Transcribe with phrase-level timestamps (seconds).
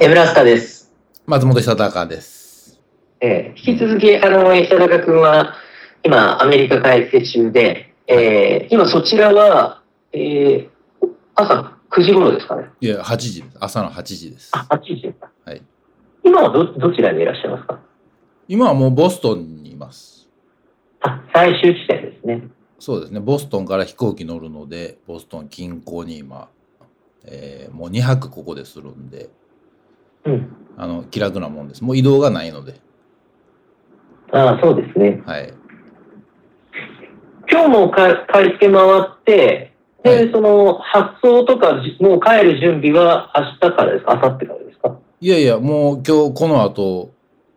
[0.00, 0.90] エブラスカです。
[1.26, 2.80] 松本久隆です。
[3.20, 5.54] えー引き続き、あの、久高君は、
[6.02, 9.82] 今、アメリカ帰って中で、えー今そちらは、
[10.12, 10.68] えー
[11.34, 12.66] 朝9時頃ですかね。
[12.80, 13.56] いや、8時です。
[13.60, 14.50] 朝の8時です。
[14.52, 15.30] あ、8時ですか。
[15.44, 15.62] はい。
[16.24, 17.78] 今はど、どちらにいらっしゃいますか？
[18.48, 20.28] 今はもうボストンにいます。
[21.02, 22.42] あ、最終地点ですね。
[22.78, 23.20] そうですね。
[23.20, 26.48] ボストンから飛行機乗るので、ボストン近郊に今、
[27.24, 29.28] えーもう2泊ここでするんで、
[30.24, 30.56] うん。
[30.76, 31.84] あの、気楽なもんです。
[31.84, 32.80] もう移動がないので、
[34.32, 35.22] あそうですね。
[35.26, 35.52] はい。
[37.50, 39.72] 今日もか買い付け回って、
[40.04, 44.14] で、はいその、発送とか、じもう帰る準備は明日からですか？
[44.14, 44.96] 明後日からですか？
[45.20, 47.10] いやいや、もう今日この後、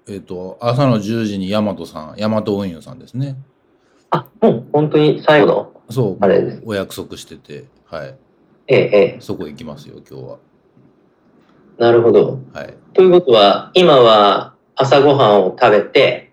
[0.10, 3.38] えっ、と、朝の10時にヤマトさん、ヤマト運輸さんですね。
[4.10, 8.16] あ、もう本当に最後の、そう、あれですお約束してて、はい。
[8.68, 10.38] ええ、ええ、そこ行きますよ、今日は。
[11.78, 12.40] なるほど。
[12.54, 12.74] はい。
[12.94, 16.32] ということは、今は朝ごはんを食べて、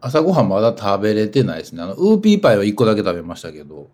[0.00, 1.82] 朝ごはんまだ食べれてないですね。
[1.82, 3.88] あの、ウーピーパイは1個だけ食べましたけど、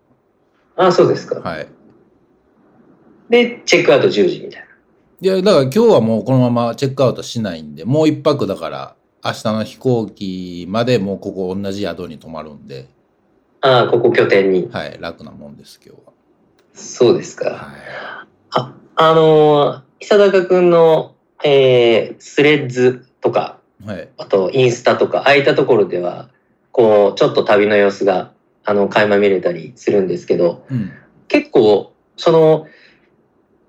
[0.75, 1.39] あそうですか。
[1.39, 1.67] はい。
[3.29, 4.67] で、チェックアウト10時みたいな。
[5.21, 12.87] いや、だから今日はもうこのままチェックアウトしないんで、もう一泊だから、明日の飛行機までもうここ同じ宿に泊まるんで、
[13.61, 14.69] ああ、ここ拠点に。
[14.71, 16.01] はい、楽なもんです、今日
[16.73, 17.49] そうですか。
[17.49, 17.55] は。
[17.55, 17.75] はい。
[18.51, 24.07] あ、あのー、久高くんの、えー、スレッズとか、はい。
[24.19, 26.29] あとインスタとか、ああいったところでは、
[26.71, 28.31] こう、ちょっと旅の様子が、
[28.63, 30.91] あの、垣間見れたりするんですけど、うん。
[31.27, 32.67] 結構、その、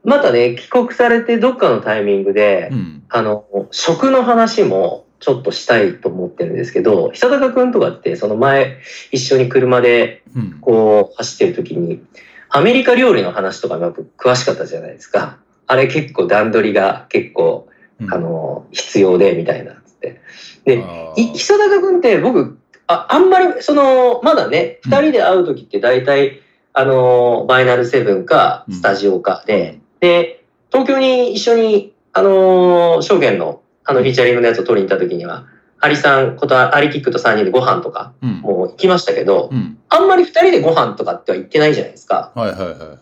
[0.05, 3.03] またね、帰国されてどっかのタイミングで、うん。
[3.09, 8.77] あの、食の話もちょっとしたいと思ってるんですけど、久高くんとかって、その前、
[9.11, 10.59] 一緒に車でうん。
[10.61, 12.05] こう走ってる時に、
[12.51, 15.39] アメリカ料理の話とかやっぱ詳しかったじゃないですか。
[15.67, 17.69] あれ結構段取りが結構、
[18.01, 20.21] うんあの、必要で、みたいな、つって。
[20.65, 20.85] で、
[21.17, 26.41] 久高くんって僕、ああんまり、その、まだね、うん二人で会う時って大体、
[26.73, 35.47] あの、バイナルセブンか、スタジオかで、で、東京に一緒に、あの、証券の、あの、フィーチャリングのやつを取りに行った時には、
[35.81, 38.31] アリさんこと、アリキックと3人でご飯とか、うん。
[38.41, 39.79] もう行きましたけど、うん。
[39.89, 42.33] あんまり二人でご飯とかっては言ってないじゃないですか。
[42.35, 42.99] はいはいはいはい。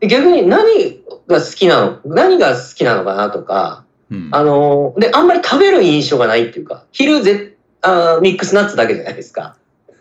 [0.00, 4.28] で逆に何が好きなの、何が好きなのかなとか、うん。
[4.32, 9.56] あの、で、あんまり食べる印象がないっていうか、昼ぜあーミックスナッツだけじゃないですか。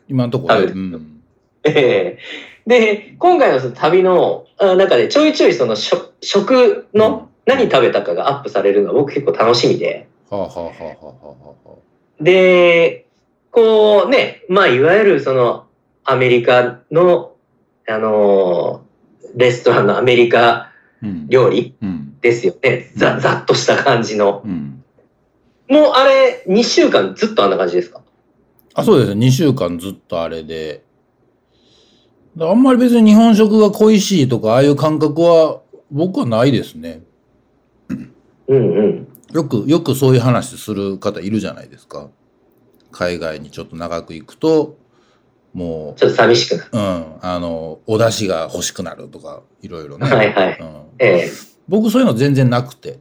[0.07, 1.21] 今のところ、食べるうん。
[1.63, 2.19] ええ
[2.65, 10.07] で、今回のその旅のあ中でちょいちょいその食食の何食べたかがアップされるのは僕結構楽しみで。
[10.29, 10.71] はあはあは
[11.65, 11.75] あは
[12.21, 13.05] で、
[13.51, 15.65] こうね、まあいわゆるその
[16.03, 17.33] アメリカの、
[17.87, 18.88] あのー
[19.35, 20.67] レストランのアメリカ。
[21.29, 22.17] 料理うん。
[22.19, 22.91] ですよね。
[22.97, 24.41] ざ、ざっとした感じの。
[24.43, 24.83] うん。
[25.69, 28.01] もうあれ、2週間ずっとあんな感じですか？
[28.73, 29.25] あ、そうですね。
[29.27, 30.83] 2週間ずっとあれで。
[32.37, 37.01] あんまり別に日本食が恋しいとか、ああいう感覚は僕はないですね。
[37.89, 39.07] うんうん。
[39.31, 42.09] よく、よくそういう話する方いるじゃないですか。
[42.91, 44.77] 海外にちょっと長く行くと、
[45.53, 46.69] もちょっと寂しくなる。
[46.71, 50.07] う、うん、あの、お出汁が欲しくなるとか、いろいろね。
[50.09, 51.31] はいはいうん、ええ
[51.67, 52.99] 僕そういうの全然なくて。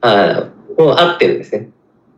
[0.00, 1.70] ああ、もう合ってるんですね。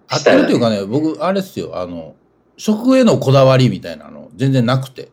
[0.09, 2.15] 合ってるというかね、僕、あれっすよ、あの、
[2.57, 5.11] 食へのこだわりみたいなの全然なくて。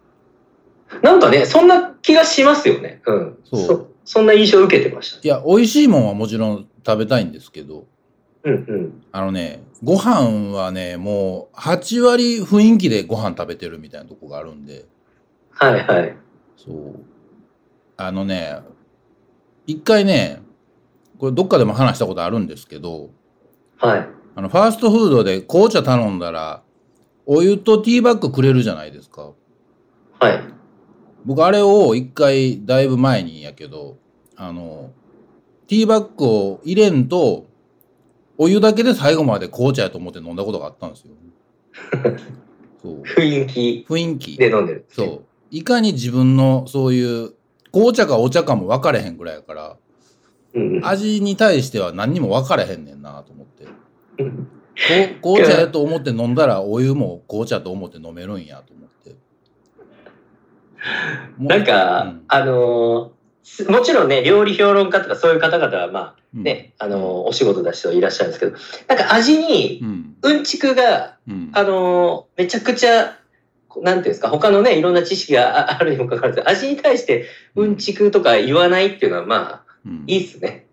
[1.01, 3.01] なんかね、そんな気がしますよね。
[3.06, 3.38] うん。
[3.44, 5.19] そうそそんな印象を受けてました。
[5.22, 7.85] いや、美味しいもんはもちろん食べたいんですけど、
[8.45, 9.03] うんうん。
[9.11, 14.85] あのね、ご飯はね、もう8割雰囲気でご飯食べてるみたいなとこがあるんで、
[15.50, 16.16] はいはい。
[16.56, 17.00] そう。
[17.97, 18.59] あのね、
[19.67, 20.41] 一回ね、
[21.17, 23.09] これどっかでも話したことあるんですけど、
[23.78, 24.07] はい。
[24.35, 26.62] あの、ファーストフードで紅茶頼んだら、
[27.25, 29.31] お湯とティーバッグくれるじゃないですか。
[30.19, 30.39] はい。
[31.25, 33.97] 僕あれを一回だいぶ前にやけど、
[34.35, 34.91] あの、
[35.67, 37.47] ティーバッグを入れんと、
[38.38, 41.14] お湯だけで最後まで紅茶やと思って飲んだことがあったんですよ。
[42.82, 43.02] そう。
[43.02, 44.38] 雰囲気雰囲気。
[44.38, 44.86] で飲んでる。
[44.90, 45.22] そう。
[45.52, 47.34] いかに自分のそういう、
[47.72, 49.78] 紅茶かお茶かも分かれへんぐらいやから、
[50.54, 50.86] うんうん。
[50.86, 53.66] 味に対しては何にも分かれへんねんなと思って。
[55.22, 59.16] 紅茶やと思って飲んだらお湯も紅茶と思って飲めるんやと思って。
[61.40, 63.12] なんか、うんあの
[63.69, 68.57] もちろんね、料理評論家とかそういう方々は、まうんあね、あのーお仕事だ人いらっしゃるんですけど、
[68.88, 70.15] なんか味にう、ん。
[70.21, 71.51] うんちくが、うん。
[71.53, 73.18] あのーめちゃくちゃ、
[73.81, 77.25] なんていうんですか、他のね、いろんな知識があ あるにもかかわらず、味に対して
[77.56, 80.65] うんちくとか言わないっていうのは、まあ、うんいいっすね。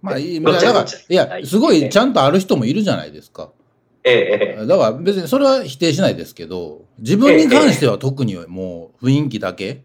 [0.00, 3.50] まあいい、ごだから、いや、すごいちゃんとある人もいるじゃないですか。
[4.04, 4.14] ええ、
[4.58, 4.66] ええ。
[4.66, 9.82] だから別にそれは否定しないですけど、自分に関しては特にもう雰囲気だけ。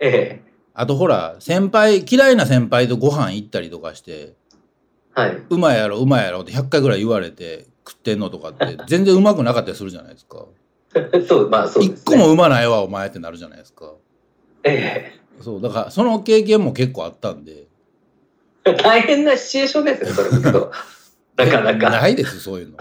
[0.00, 0.51] ええ。
[0.74, 4.34] あとほら、先輩、嫌いな先輩とご飯行ったりとかして、
[5.14, 5.42] はい。
[5.50, 10.46] うまいやろ、うまいやろって100回ぐらい言われて食ってんのとかって全然うまくなかったりするじゃないですか。
[11.28, 12.00] そう、まあそうです、ね。
[12.02, 13.92] 一個もうまないわ、お前ってなるじゃないですか。
[14.64, 17.66] えそう、だからその経験も結構あったんで。
[18.64, 18.74] え。
[18.82, 20.72] 大変なシチュエーションですね、それ聞くと。
[21.36, 21.90] なかなか。
[21.90, 22.78] ないです、そういうの。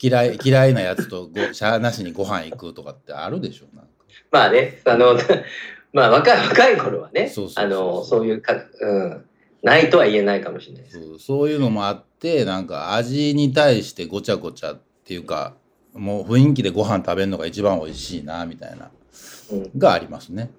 [0.00, 3.90] 嫌い、嫌いなやつとご、しゃあなしにご飯行くとかってあるでしょなんか
[4.30, 5.16] まあね、あの、
[5.96, 8.52] まあ若い、若い頃はね、あの、そういうか、
[8.82, 9.24] うん、
[9.62, 11.00] ないとは言えないかもしれないです。
[11.00, 15.54] そうそういうのもあってなんか味に対してごちゃごちゃっていうか
[15.94, 18.90] もう雰囲気でご飯食べるのが一番美味しいなみたいな
[19.50, 20.50] うん、がありますね。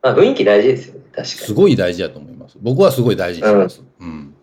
[0.00, 1.56] まあ雰囲気大事ですよね、確かすに。
[1.56, 2.56] ごい大事だと思います。
[2.62, 3.82] 僕はすごい大事にします。
[4.00, 4.34] うん、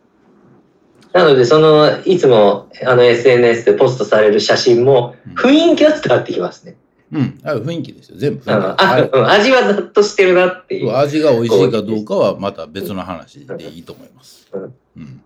[1.14, 5.34] なので、その、いつも、あの、SNS でポストされる写真も、うん。
[5.34, 6.76] 雰囲気は伝わってきますね。
[7.12, 8.18] うん、あ雰囲気ですよ。
[8.18, 8.44] 全部。
[8.50, 10.96] 味はざっとしてるなっていう。
[10.96, 14.50] 味が美味しいかどうかはまた別の話でいいと思います。
[14.54, 14.64] うん。
[14.96, 15.22] うん。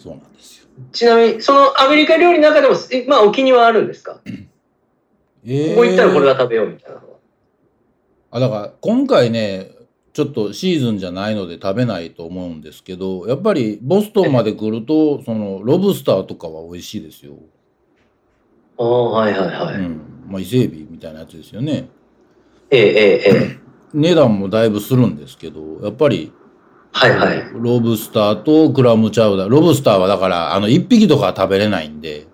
[0.00, 0.66] そうなんですよ。
[0.90, 4.20] ちなみに、そのアメリカ料理の中でも、えまあ、お気にはあるんですか、
[5.44, 7.12] えここ行ったらこれは食べようみたいなのは。
[8.32, 9.70] あだから今回ね
[10.14, 17.34] ちょっとシーズンじゃないので食べないと思うんですけどやっぱりボストンまで来るとそのロブスターとかは美味しいですよ、
[18.78, 19.74] ああ、はいはいはい。
[19.76, 20.00] うん
[20.32, 21.88] まあ、伊勢海老みたいなやつですよね
[22.70, 23.58] ええええええ。
[23.92, 26.32] 値段もだいぶするんですけどやっぱり
[26.92, 27.50] はいはい。
[27.54, 32.26] ロブスターとクラムチャウダーロブスターはだからあの1匹とかは食べれないんで、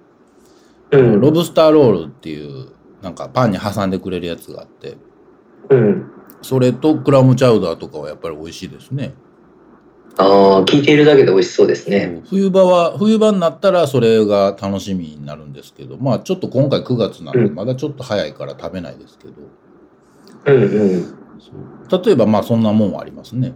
[0.90, 1.20] うん。
[1.20, 2.70] ロブスターロールっていう
[3.02, 4.96] なんかパンに挟んでくれるやつがあって
[5.70, 6.10] うん。
[6.42, 9.14] それとクラムチャウダーとかはやっぱり美味しいですね
[10.18, 12.22] ああ、聞いているだけで美味しそうですね。
[12.28, 17.54] 冬場は冬場になったらそれが楽しみになるんですけどまあちょっと今回9月なんでうん。
[17.54, 19.34] まだちょっと早いから食べないですけど、
[20.46, 21.04] うんうん。
[21.88, 22.04] そう。
[22.04, 23.54] 例えばまあそんなもんはありますね。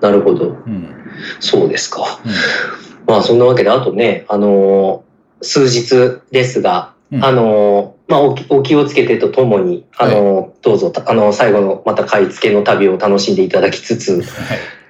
[0.00, 0.50] なるほど。
[0.50, 0.94] うん、
[1.40, 2.02] そうですか。
[2.02, 5.08] うまあ、そんなわけで、あとね、あのー
[5.40, 7.24] 数日ですが、うん。
[7.24, 14.26] あのーまあお気、お気をつけてとともに、あのーどうぞ、あのー最後のまた買い付けの旅を楽しんでいただきつつ、ん、はい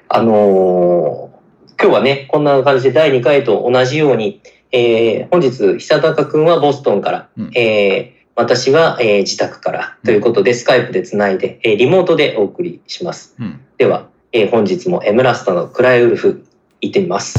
[0.08, 1.28] あのー
[1.80, 4.40] 今日はね、こんな感じで第2回と同じように、
[4.72, 13.36] えー本日、久高くんはボストンから、うんえー私は、えー自宅からということで、スカイプでつないで、えーリモートでお送りします。
[13.38, 16.44] うんでは、えー本日もエムラスタのクライウルフ
[16.80, 17.38] 行ってみます。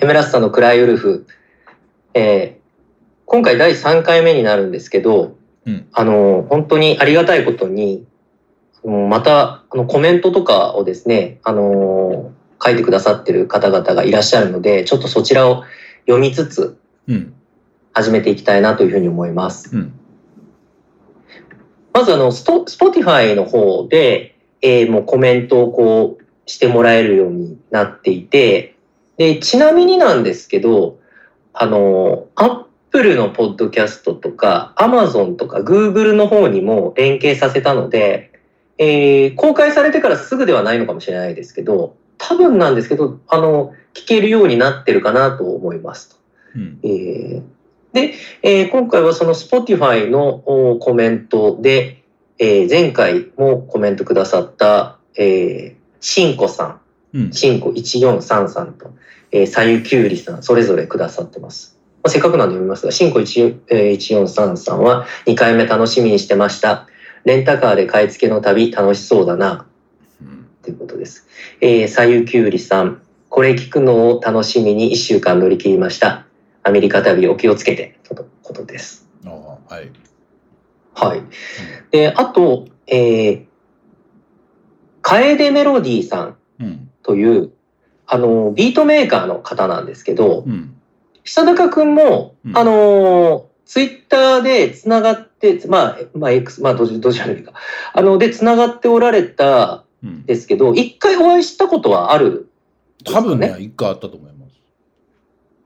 [0.00, 1.26] エムラスタのクライウルフ、
[2.14, 2.66] えー
[3.28, 5.36] 今回第3回目になるんですけど、
[5.66, 5.88] うん。
[5.92, 8.06] あの、本当にありがたいことに、
[8.84, 12.32] また、あの、コメントとかをですね、あの、
[12.64, 15.64] 書いてくださってる方々がいらっしゃるので、ちょっとそちらを
[16.06, 16.78] 読みつつ、
[17.08, 17.34] うん。
[17.92, 19.74] 始めていきたいなというふうに思います。
[19.74, 19.92] うん。
[21.92, 28.76] まずあの、スポティファイの方で、えーもうコメントをこうしてもらえるようになっていて、
[29.16, 30.98] で、ちなみになんですけど、
[31.54, 38.32] あの、アップルのポッドキャストとか、アマゾンとか、グーグルの方にも連携させたので、
[38.78, 46.16] えー公開されてからすぐではないのかもしれないですけど、多分なんですけど、あの、聞けるようになってるかなと思いますと。
[46.56, 47.42] うんえー
[47.92, 52.02] で、えー今回はその Spotify のおコメントで、
[52.38, 56.80] えー前回もコメントくださった、えー、しんこさん、
[57.14, 58.94] うんしんこ1433と、
[59.32, 61.75] えー、さゆきゅうりさん、それぞれくださってます。
[62.06, 66.86] まあ、せっかくなんで読みますが、しんこ1えー1433は2回目楽しみにしてました。
[67.24, 69.66] レンタカーで買い付けの旅楽しそうだな。
[70.22, 71.26] うんということです。
[71.60, 76.26] えー、さゆきゅうりさん、これ聞くのを楽しみに1週間乗り切りました。
[76.62, 79.08] アメリカ旅お気をつけて、とのことです。
[79.24, 79.90] ああはい
[80.94, 81.22] はい。
[81.90, 83.44] で、あと、えー、
[85.02, 87.50] カエデメロディさんうんという、
[88.06, 90.75] あの、ビートメーカーの方なんですけど、うん
[91.26, 92.56] 久高くんも、うん。
[92.56, 97.52] あの、ツイッターでつながって、まあ、まあ、X、まあ、どどちらでもいいか。
[97.92, 100.26] あの、で、つながっておられたうん。
[100.26, 102.50] ですけど、一回お会いしたことはある
[103.04, 104.52] 多分ね一回あったと思います。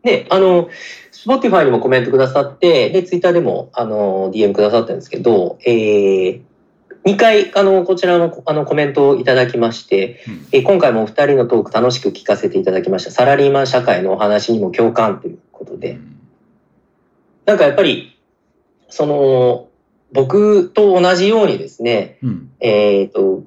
[0.02, 0.68] で、あの、
[1.12, 6.40] Spotify にもコメントくださって、で、Twitter でも、あの、DM くださったんですけど、えー、
[7.04, 10.46] 2回、あの、こちらの、あの、コメントをいただきまして、うん。
[10.52, 13.10] えー今回もお二人のトーク楽しく聞かせていただきました。
[13.10, 15.38] サラリーマン社会のお話にも共感という
[15.80, 16.10] で、うん
[17.50, 18.16] なんかやっぱり、
[18.88, 19.68] その、
[20.12, 22.52] 僕と同じようにですね、うん。
[22.60, 23.42] えっ、と、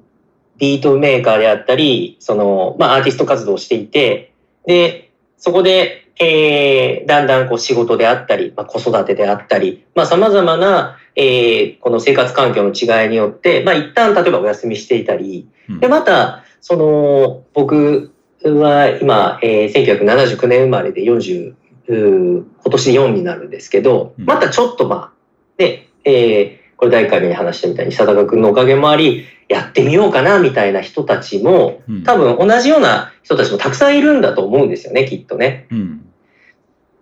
[0.58, 4.34] ビートメーカーであったり、その、まあ、アーティスト活動をしていて、
[4.66, 18.12] で、そこで、えー、だんだんこう仕事であったり、まあ、子育てであったり、まあ、様々な、えー、この生活環境の違いによって、まあ、一旦例えばお休みしていたり、うんで、また、その、僕
[18.44, 21.54] は今、えー、1979年生まれで40、うー
[21.86, 25.12] 今年で4になるんですけど、うんまたちょっとまあ、
[25.56, 35.66] で、えー、これ第1回目に話したみたいに、佐高君のおかげもあり、やってみようかな、みたいな人たちも、うん多分同じような人たちもたくさんいるんだと思うんですよね、きっとね。
[35.70, 36.04] うん。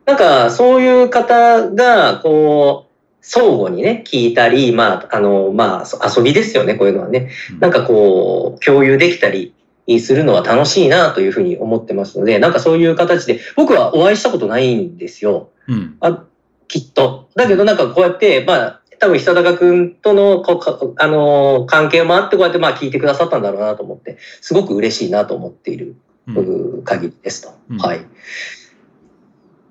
[0.04, 7.30] なんか、そういう方が、こう、相互にね、聞いたり、まあ、あの、まあ、そ遊びですよね、こういうのはね。
[7.60, 9.54] なんかこう、共有できたり
[10.00, 15.50] するのは楽しいなというふうに思ってますので、なんかそういう形で、僕はお会いしたことないんですよ。
[15.68, 15.96] うん。
[16.00, 16.24] あ
[16.68, 17.28] きっと。
[17.34, 25.96] だけどなんかこうやって、まあ、多分久高くんとのこうか、あのー関係もあって、こうやってまあ聞いてくださったんだろうなと思って、すごく嬉しいなと思っている、
[26.28, 26.82] うん。
[26.84, 27.52] 限りですと。
[27.68, 28.06] うんはい。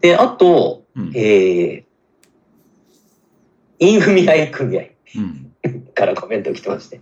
[0.02, 1.84] で、あと、うんえー、
[3.80, 4.82] インフミアイ組合
[5.16, 5.51] うん。
[5.94, 7.02] からコメント来てまして、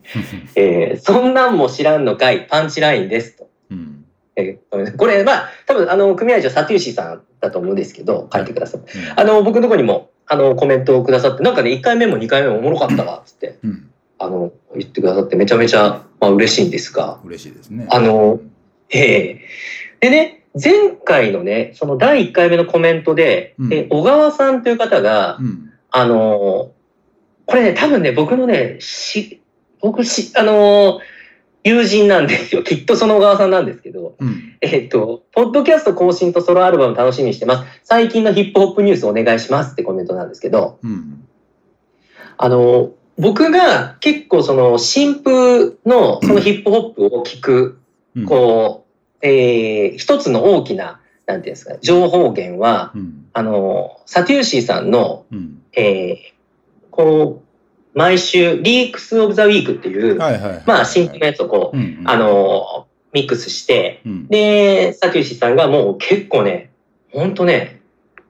[0.56, 3.50] えー、そんなんも知らんのかい、パンチラインですと。
[3.72, 4.06] うん。
[4.36, 8.92] えーこれ、まあ、多分、あの、組合長、サテューシーさんだと思うんですけど、書いてくださって。
[9.16, 13.90] あの、僕のところにも、あの、コメントをくださって、なんかね、1回目も2回目もおもろかったわ、つって、うん。
[14.18, 17.88] あの、言ってくださって、めちゃめちゃ、まあ、嬉しいんですが、嬉しいですね。
[17.90, 18.40] あの
[18.92, 19.42] ええ
[20.00, 25.72] でね、前回のね、その第1回目のコメントで、うんえ小川さんという方が、うん。
[25.92, 26.72] あの、
[27.50, 29.42] これね、多分ね、僕のね、し、
[29.82, 31.00] 僕し、あの、
[31.64, 32.62] 友人なんですよ。
[32.64, 34.56] きっとその小川さんなんですけど、うん。
[34.62, 37.82] えっと、ポッドキャスト更新とソロアルバム楽しみにしてます。
[37.84, 41.24] 最近のヒップホップニュースお願いしますってコメントなんですけど、うん。
[42.38, 47.80] あの、僕が結構その新風のそのヒップホップを聞く、
[48.16, 48.26] うん。
[48.26, 48.86] こ
[49.24, 53.26] う、えー一つの大きな、なんていうんですか、情報源は、うん。
[53.34, 55.62] あの、サテューシーさんの、うん。
[55.74, 56.39] えー
[57.00, 60.18] こう、毎週、リークス・オブ・ザ・ウィークっていう。
[60.66, 62.02] まあ、新規のやつをこう、うん。
[62.04, 64.28] あ、の、ミックスして、うん。
[64.28, 66.72] で、サテューシーさんがもう結構ね、
[67.14, 67.80] ほんとね、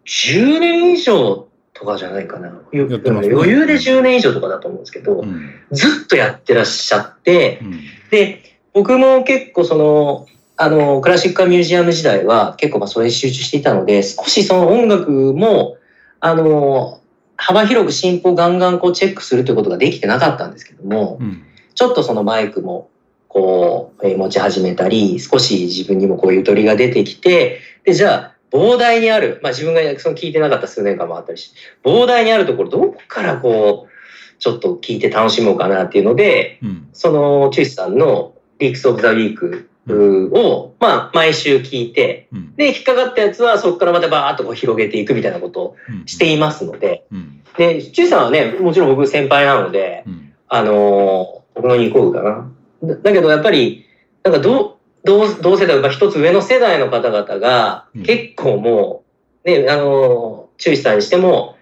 [0.06, 2.50] 10年以上とかじゃないかな。
[2.50, 5.50] ね余裕で10年以上とかだと思うんですけど、うん。
[5.72, 7.82] ずっとやってらっしゃって、うん。
[8.12, 15.78] で、僕も結構その、あの、クラシックミュージアム時代は結構まあそれに集中していたので、少しその音楽も、
[16.20, 16.99] あの、
[17.42, 21.44] 幅広く進歩をガンガンこうチェックするということができてなかったんですけども、うん。
[21.74, 22.90] ちょっとそのマイクも
[23.30, 36.90] こう、えー持ち始めたり、少し自分にもこうゆとりが出てきて、で、じゃあ、膨大にある、まあ自分がその聞いてなかった数年間もあったりして、膨大にあるところ、どこからこう、ちょっと聞いて楽しもうかなっていうので、うん。
[36.92, 42.56] そのチュースさんのリークス・オブ・ザ・ウィークを、まあ毎週聞いて、うん。
[42.56, 46.06] で、引っかかったやつはそこからまたバーッとこう広げていくみたいなことをうん。
[46.06, 47.42] していますので、うん。
[47.58, 50.34] で、チュースさんはね、もちろん僕先輩なので、うん。
[50.48, 52.52] あのー僕の2個上かな。
[52.84, 53.86] だだけどやっぱり、
[54.24, 59.04] なんかどう、同同世代、まあ一つ上の世代の方々がうん結構も
[59.44, 61.58] う、ね、あのー、中志さんにしても、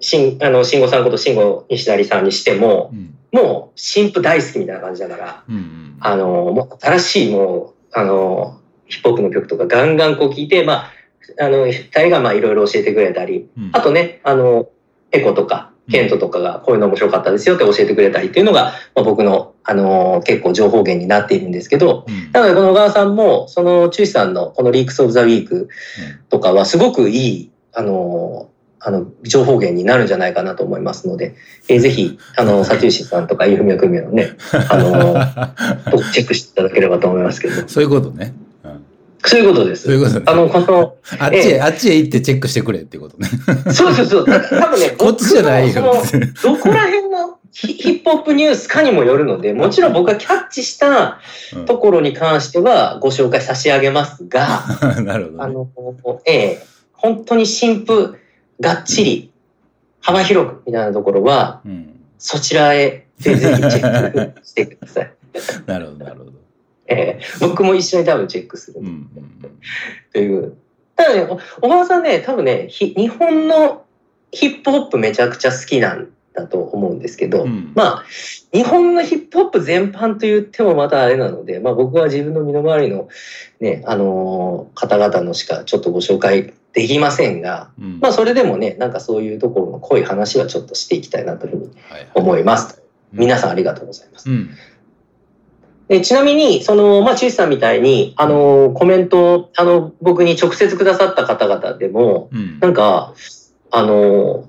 [0.00, 3.14] しん、あの、慎吾さんこと慎吾西成さんにしても、うん。
[3.32, 5.96] もう新婦大好きみたいな感じだから、うん。
[6.00, 10.90] あのー、もう新しいもう、あのー、ヒップホップの曲とかガンガンこう聞いて、まあ、
[11.38, 13.70] あの、二人がまあいろいろ教えてくれたり、うん。
[13.72, 14.68] あとね、あの、
[15.12, 22.32] エコとか、ケントとかがこういうの面白かったですよって教えてくれたりっていうのが、まあ、僕の、あのー結構情報源になっているんですけど、うん。
[22.32, 25.68] なのでこの小川さんも、その、チューシさんのこのリークス・オブ・ザ・ウィーク
[26.28, 28.49] とかはすごくいい、あのー
[28.80, 31.34] あの、情報源になるんじゃないかなと思いますので、
[31.68, 34.36] えーぜひ、あの、 サテューシさんとか、イフミヤ組合のね、
[34.70, 38.34] あの ーチェックしていただければと思いますけど、そういうことね。
[38.64, 38.84] うん。
[39.22, 39.84] そういうことです。
[39.84, 40.22] そういうことね。
[40.26, 43.28] あの、この、 あっちへ、ええあっちへ行ってチェックしてくれっていうことね。
[43.72, 45.82] そうそうそう、た多分ね、こっちじゃないよ
[46.42, 51.20] どこら辺のヒヒップホップニュースかにもよるので、もちろん僕がキャッチした
[51.54, 54.62] うんところに関してはご紹介差し上げますが、
[55.04, 55.44] なるほど、ね。
[55.44, 55.68] あの、
[56.24, 58.16] ええ本当に新婦
[58.60, 59.32] がっちり、
[60.00, 62.00] 幅広くみたいなところは、うん。
[62.18, 65.14] そちらへぜひチェックしてください。
[65.66, 66.32] なるほど、なるほど。
[66.86, 69.58] ええ僕も一緒に多分チェックするうんうん
[70.12, 70.56] という。
[70.96, 73.84] ただね、お小川さんね、多分ね、ひ日本の
[74.32, 78.04] ヒップホップめちゃくちゃ好きなんだと思うんですけど、うんまあ、
[78.52, 83.08] 日本のヒップホップ全般と言ってもまたあれなので、まあ僕は自分の身の回りの
[83.58, 92.82] ね、あのー方々のしかちょっとご紹介できませんが、うんまあそれでもね、なんかそういうところの濃い話はちょっとしていきたいなというふうにはいはい思います。
[93.12, 94.30] 皆さんありがとうございます。
[94.30, 94.50] うん。
[95.88, 102.60] でちなみに、その、まあ、チュさんみたいに、あの、コメントを、あの、僕に直接くださった方々でも、うん。
[102.60, 103.12] なんか、
[103.72, 104.48] あの、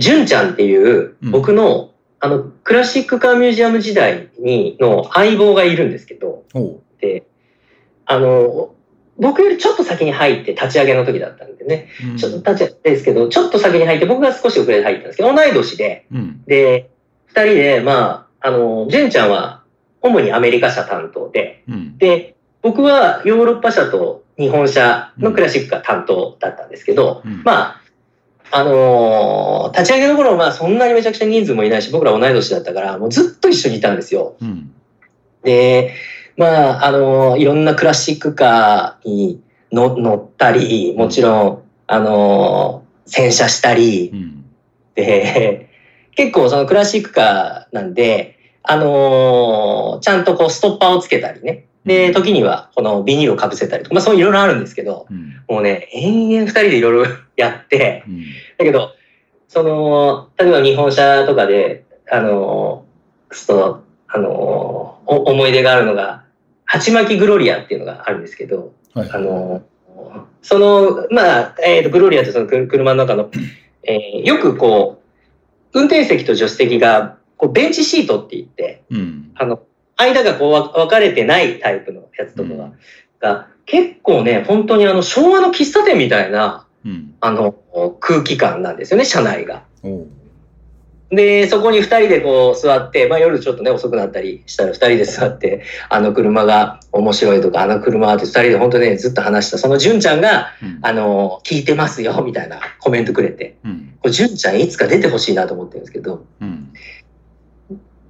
[0.00, 1.30] 純ちゃんっていう、うん。
[1.30, 6.44] 僕の、あの、クラシックカーミュージアム時代に、の相棒がいるんですけど。
[7.00, 7.24] で、
[8.06, 8.74] あの、
[9.18, 12.16] 僕よりちょっと先に入って立ち上げの時だったんでね、うん。
[12.16, 16.42] ちょっと立ち上げですけど、ちょっと先に入って、僕が少し遅れて入ったんですけど、同い年で、うん。
[16.46, 16.90] で、
[17.26, 19.62] 二人で、まあ、あの、純ちゃんは、
[20.02, 21.98] 主にアメリカ社担当で、うん。
[21.98, 27.42] で、僕はヨーロッパ社と日本社のクラシックが担当だったんですけど、うん。
[27.44, 27.79] まあ、
[28.52, 34.34] あのー立ち上げの頃はまあそんなにめちゃくちゃ人数もいないし、僕ら同い年だったから、もうずっと一緒にいたんですよ。
[34.40, 34.72] うん。
[35.42, 35.94] で、
[36.36, 39.40] まあ、あのーいろんなクラシックカーに
[39.70, 44.44] 乗乗ったり、もちろん、あのー洗車したりう、ん。
[44.94, 45.68] で、
[46.14, 51.66] 結構そのクラシックカーなんで、あのーちゃんとこうストッパーをつけたりね。
[51.84, 55.42] で、時にはこのビニールをかぶせたりとか、まあそういろいろあるんですけど、うん。
[55.48, 58.24] もうね、延々二人でいろいろ やって、うん。
[58.58, 58.92] だけど、
[59.48, 66.24] その、例えば日本車とかで、あのー、その、あの思い出があるのが、
[66.64, 69.10] 鉢巻きグロリアっていうのがあるんですけど、はい。
[69.10, 69.62] あの、
[70.42, 73.30] その、まあ、えっ、と、グロリアってそのく車の中の、
[73.82, 75.00] えーよくこ
[75.72, 79.30] う、運転席と助手席が、こう、ベンチシートって言って、うん。
[79.34, 79.60] あの、
[80.00, 82.72] 間がこうわ分かれてないタイプのやつとかが、
[83.20, 87.14] が結構ね、本当にあの、昭和の喫茶店みたいな、うん。
[87.20, 87.52] あの、
[88.00, 89.62] 空気感なんですよね、車内が。
[91.10, 99.58] で、そこに二人でこう座って、まあ夜ちょっとね、遅くなったりしたら二人で座って、あの車が面白いとか、あの車はって二人で本当ね、ずっと話した。
[99.58, 100.78] その純ちゃんが、うん。
[100.82, 103.56] あの、聞いてますよ、みたいなコメントくれて。
[103.64, 103.94] うん。
[104.00, 106.72] これ、純ちゃんいつか出てほしいなと思ってるんですけど、うん。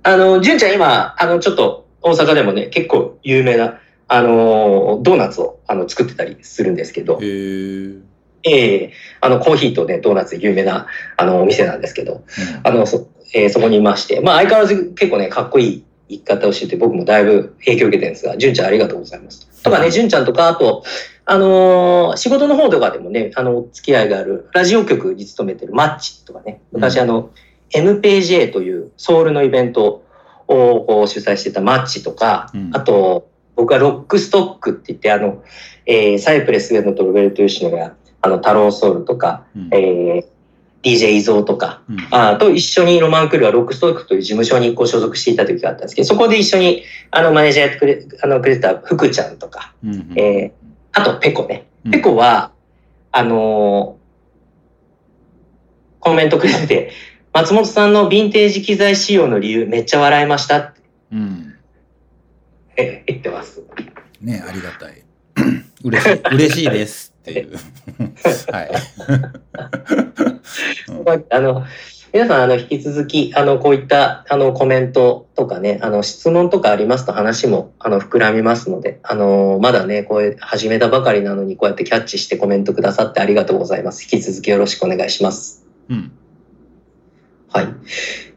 [0.02, 3.78] あの、純ちゃん今、あの、ちょっと大阪でもね、結構有名な、
[4.08, 7.18] あの、ドーナツをあの作ってたりするんですけど。
[7.20, 7.94] へ、え。
[8.42, 12.22] ええあの、コーヒーとね、ドーナツで有名な、あの、お店なんですけど、うん。
[12.64, 19.46] あの、そ、えーそこにいまして、まあ相変わらず結構ね、かっこいい生き方をしてて、僕もだいぶ影響を受けてるんですが、純ちゃんありがとうございます。
[19.62, 20.82] とかね、純ちゃんとか、あと、
[21.26, 27.30] あのー仕事の方とかでもね、あの、お付き合いがある、ラジオ局に勤めてるマッチとかね、昔あの、
[27.72, 30.04] MPJ というソウルのイベント
[30.48, 35.42] を主催してたマッチとか、うんあと、僕はロックストックって言って、あの、
[35.86, 40.24] えーサイプレスウェンドとロベルト・ユシノが、あの、太郎ソウルとか、うんえー
[40.82, 50.12] DJ 伊蔵とか、うんあと一緒にロマンクルーはロックストックという事務所にこう所属していた時があったんですけど、そこで一緒にあのマネージャーやってくれあのくれてた福ちゃんとか、うん。
[50.16, 50.60] えー
[50.92, 51.66] あとペコね。
[51.84, 52.52] うんペコは、
[53.12, 54.00] あのー
[56.00, 56.92] コメントくれてて、
[57.32, 60.80] 松本さんのヴィンテージ機材使用の理由めっちゃ笑いましたって
[61.12, 61.54] うん。
[62.76, 63.62] え言ってます。
[64.20, 65.02] ねありがたい。
[65.82, 67.56] 嬉しい、 嬉しいですっていう。
[68.52, 68.70] はい。
[70.88, 71.64] うんあの、
[72.12, 84.02] 皆さん、あの、引き続き、あの、こういった、あの、コメントとかね、あの、質問とかありますと話も、あの、膨らみますので、あの、まだね、こう、始めたばかりなのに、こうやってキャッチしてコメントくださってありがとうございます。
[84.02, 85.64] 引き続きよろしくお願いします。
[85.88, 86.12] うん。
[87.52, 87.68] はい。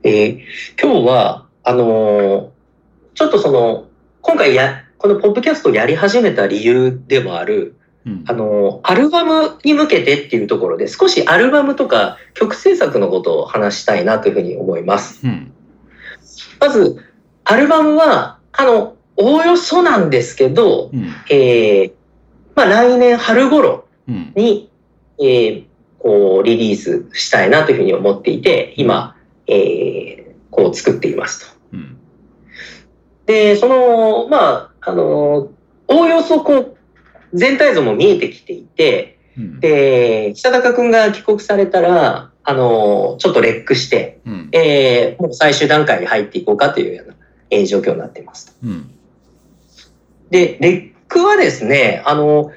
[0.04, 0.40] えー
[0.82, 2.54] 今日は、あのー
[3.16, 3.86] ちょっとその、
[4.22, 7.76] 今回や、このポッドキャストをやり始めた理由でもある、
[8.08, 15.20] うんあの、アルバムに向けてっていうところで、少しアルバムとか曲制作のことを話したいなというふうに思います。
[15.24, 15.52] うん。
[16.60, 17.06] まず、
[17.44, 21.14] アルバムは、あの、おおよそなんですけど、うん。
[21.30, 21.92] えー
[22.56, 24.34] まあ来年春頃うん。
[24.36, 24.72] に、
[25.20, 25.66] えー
[26.04, 29.16] こう、リリースしたいなというふうに思っていて、今、
[29.48, 31.58] えーこう作っていますと。
[31.74, 31.98] うん。
[33.26, 35.50] で、その、まあ、あの、
[35.88, 36.78] おおよそこう、
[37.34, 39.60] 全体像も見えてきていて、うん。
[39.60, 44.50] で、北高くんが帰国されたら、あの、ちょっとレックして、うん。
[44.52, 47.16] えーもう最終段階に入っていこうかというような、
[47.50, 48.56] えー状況になっています。
[48.64, 48.92] うん。
[50.30, 52.52] で、レックはですね、あの、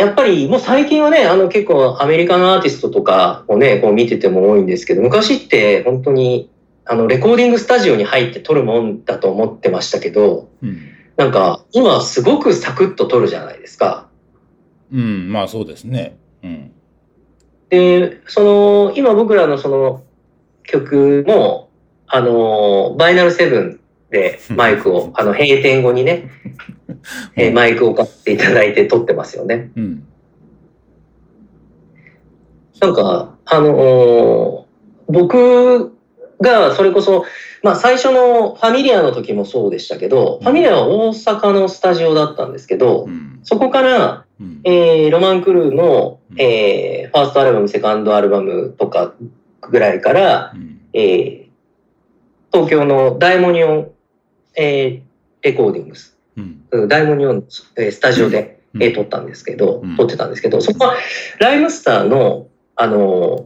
[0.00, 6.50] やっぱりもう最近はね、あの結構アメリカのアーティストとかをね、こう見てても多いんですけど、昔って本当に、
[6.86, 10.78] あの、レコーディングスタジオに入って撮るもんだと思ってましたけど、うん。
[11.16, 14.08] なんか今すごくサクッと撮るじゃないですか。
[14.90, 15.30] うん。
[15.30, 16.16] まあそうですね。
[16.42, 16.72] うん。
[17.68, 20.02] で、その、今僕らのその、
[20.62, 21.68] 曲も、
[22.06, 23.79] あの、バイナルセブン
[24.10, 26.30] でマイクを、あの、閉店後にね、
[27.36, 29.70] えーマイクを買っていただいて撮ってますよね。
[29.76, 30.06] うん。
[32.80, 34.70] なんか、あのー
[35.12, 35.92] 僕
[36.40, 37.24] がそれこそ、
[37.64, 43.40] まあ最初のファミリアの時もそうでしたけど、ファミリアは大阪のスタジオだったんですけど、うん。
[43.42, 44.60] そこから、うん。
[44.64, 49.14] えーロマンクルーのう、んえーファーストアルバム、セカンドアルバムとか
[49.62, 50.80] ぐらいから、うん。
[50.92, 51.50] えー
[52.52, 53.90] 東京のダイモニオン、
[54.56, 55.00] えー
[55.42, 56.62] レコーディングス、うん。
[56.70, 57.44] うんダイモニオン、
[57.76, 60.96] えースタジオで、うんえー撮ったんですけど、うん撮ってたんですけど、そこは
[61.38, 63.44] ライムスターの、あのー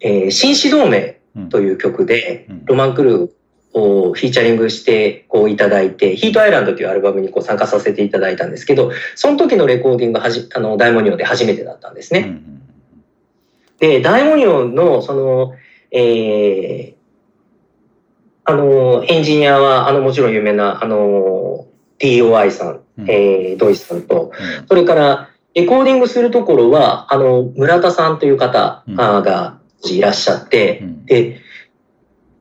[0.00, 1.48] えー紳士同盟うん。
[1.48, 3.30] という曲で、うんロマンクルー
[3.72, 12.20] をフィーチャリングしてこういただいて、ヒートアイランドというアルバムにこう参加させていただいたんですけど、その時のレコーディングがはじあのダイモニオンで初めてだったんですね。
[12.20, 12.62] うん。
[13.78, 15.54] で、ダイモニオンの、その、
[15.92, 16.99] えー、
[18.50, 21.66] あの、エンジニアは、あの、もちろん有名な、あの、
[21.98, 23.10] DOI さん、うん。
[23.10, 31.06] えー、ドイツさんと、うんそれから、レコーディングするところは、あの、村田さんという方がいらっしゃってう、ん。
[31.06, 31.40] で、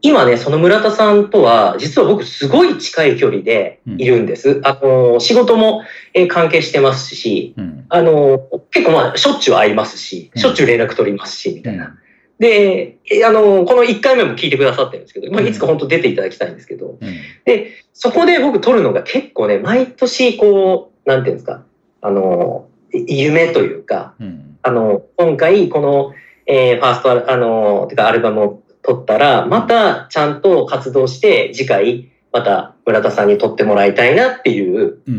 [0.02, 4.62] 今ね、その村田さんとは、実は僕すごい近い距離でいるんです。
[4.64, 7.86] あの、仕事もえー関係してますし、うん。
[7.90, 8.40] あの、
[8.72, 11.98] 結構まあ、しょっちゅう会いますし、うんしょっちゅう連絡取りますし、みたいな。
[12.40, 17.18] で、えあの、この1回目も聞いてくださってるんですけど、まあ、いつか本当出ていただきたいんですけど、うん。
[17.44, 21.64] で、そこで僕撮るのが結構ね、毎年こう、なんていうんですか、
[22.02, 24.58] あの、い夢というか、うん。
[24.62, 26.14] あの、今回この、
[26.46, 35.12] えーファーストアル、あの、てかアルバムを撮ったら、またちゃんと活動して、次回、また村田さんに撮ってもらいたいなっていうう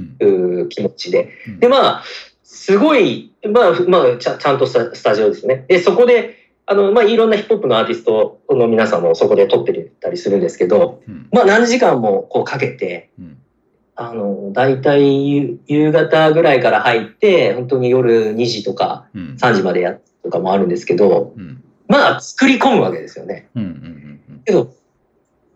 [0.64, 0.68] ん。
[0.70, 1.30] 気持ちで。
[1.46, 2.04] うんで、まあ、
[2.42, 5.64] すごい、まあ、まあ、ちゃちゃんとしたスタジオですね。
[5.68, 6.39] で、そこで、
[6.70, 11.28] あの、まあ、いろんなヒップホップのアーティストの皆さんもそこで撮ってたりするんですけど、うん。
[11.33, 13.38] まあ、何時間もこうかけて、うん。
[13.96, 19.37] あの、大体夕夕方ぐらいから入って、本当に夜2時とかうん。
[19.37, 21.61] 3時までやっとかもあるんですけど、うん。
[21.88, 23.48] まあ、作り込むわけですよね。
[23.56, 23.62] うん。
[23.64, 24.42] うん。
[24.44, 24.72] けど、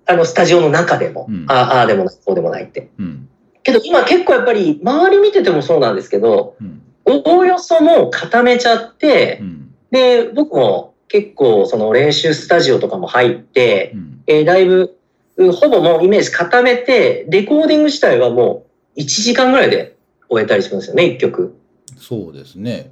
[0.07, 2.91] あの、スタジオの中でも、うんああ、ああでもない、こうでもないって。
[2.99, 3.29] うん。
[3.63, 6.83] けど、今結構やっぱり、周り見ててもそうなんですけど、うん。
[7.05, 9.75] おおよそもう固めちゃってう、ん。
[9.93, 14.23] で、僕も結構その練習スタジオとかも入って、うん。
[14.27, 14.99] えーだいぶ、
[15.37, 19.95] うほぼもうイメージ固めて、レコーディング自体はもう1時間ぐらいで
[20.29, 21.57] 終えたりしますよね、1曲。
[21.97, 22.91] そうですね。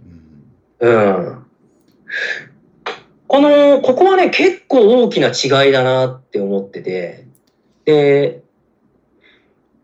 [0.78, 1.46] うん。
[3.26, 7.26] この、ここはね、結構大きな違いだなって思ってて、
[7.84, 8.42] で、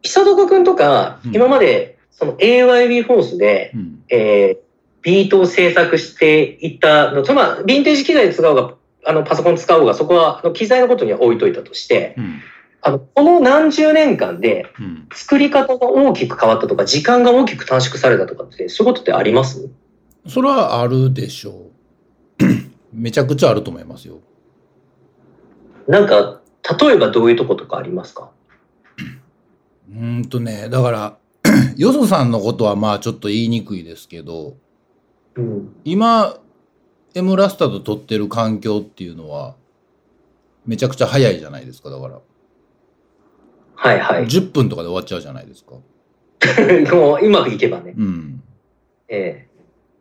[0.02, 4.04] 久高くんとかう、ん今までその AYB フォースで、うん。
[4.08, 4.67] えー
[5.02, 12.40] ビートを制作していったのと、まあ、ヴィンテージ機材使おうが、あの、パソコン使おうが、そこは、あの機材のことには置いといたとして、うん。
[12.80, 15.08] あの、この何十年間でうん。
[15.14, 19.68] 作り方が大きく変わったとか、時間が大きく短縮されたとかって、そういうことってあります？
[20.26, 21.70] それはあるでしょ
[22.40, 22.44] う。
[22.92, 24.20] めちゃくちゃあると思いますよ。
[25.86, 26.40] なんか、
[26.80, 28.30] 例えばどういうとことかありますか？
[29.90, 31.18] うーんとね、だから、
[31.76, 34.56] よそさんのことはまあちょっと言いにくいですけど、
[35.38, 35.76] うん。
[35.84, 36.38] 今、
[37.14, 39.54] エムラスタと撮ってる環境っていうのは、
[40.66, 42.20] めちゃくちゃ早いじゃないですか、だから。
[43.74, 44.24] はいはい。
[44.24, 45.76] 10分とかで終わっちゃうじゃないですか。
[46.94, 47.94] もう、うまくいけばね。
[47.96, 48.42] うん。
[49.08, 49.48] え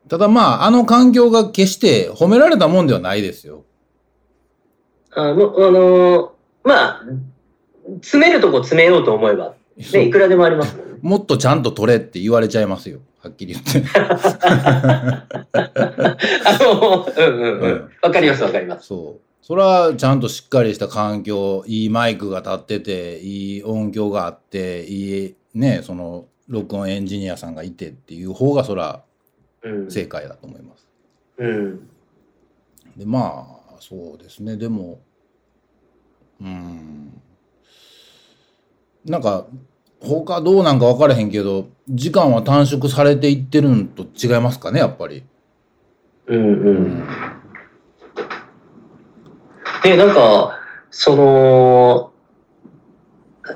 [0.09, 3.65] ただまあ、あの環境が決して褒められたもんではないですよ。
[5.15, 6.29] えあの、あのー
[6.63, 7.01] まあ、
[8.01, 9.55] 詰めるとこ詰めようと思えば、
[9.93, 10.83] ね、いくらでもありますね。
[11.01, 12.99] もっとちゃんと取れって言われちゃいますよ。
[13.19, 13.83] はっきり言って。
[13.93, 15.27] あ
[16.59, 17.89] の、うんうんううんん。
[18.01, 18.87] わかりますわかります。
[18.87, 19.21] そう。
[19.45, 29.03] それはちゃんとしっかりした環境、いいマイクが立ってて、いい音響があって、いいね、その録音エンジニアさんがいてっていう方がそれは
[29.63, 29.91] うん。
[29.91, 30.87] 正解だと思います。
[31.37, 31.89] うん。
[32.95, 34.57] で、まあ、そうですね。
[34.57, 34.99] でも、
[36.41, 37.21] うん。
[39.05, 39.47] なんか、
[39.99, 45.23] 他どうなんか分からへんけど、時間は短縮されていってるんと違いますかね、やっぱり。
[46.27, 46.41] うんう。
[46.41, 47.03] うん
[49.83, 52.11] で、なんか、その、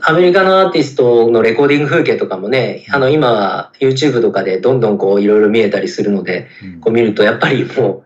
[0.03, 8.03] アメリカのアーティストのレコーディング風景とかもね、あの今 YouTube とかでどんどんこういろいろ見えたりするので、うんこう見るとやっぱりもう、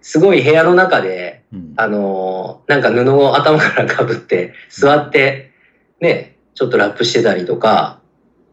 [0.00, 5.52] すごい部屋の中で、うんあのなんか布を頭からかぶって座って、
[6.00, 8.00] ね、ちょっとラップしてたりとか、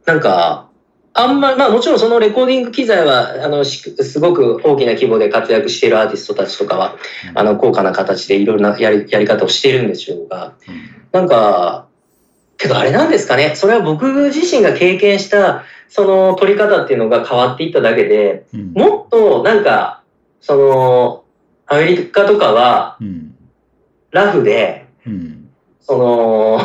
[0.06, 0.70] なんか、
[1.13, 6.98] あんま、まあもちろんそのレコーディング機材は、あの、しすごく大きな規模で活躍しているアーティストたちとかは、
[7.34, 10.54] あの、高価な形でいろいろなやりやり方をしているんでしょうが、
[11.13, 11.88] なんか、
[12.58, 18.74] けどあれなんですかね、それは僕自身が経験した、その撮り方っていうのが変わっていっただけで、うん。
[18.74, 20.04] もっとなんか、
[20.41, 21.24] その、
[21.65, 23.36] アメリカとかはうん。
[24.12, 25.50] ラフで、うん。
[25.82, 26.62] その、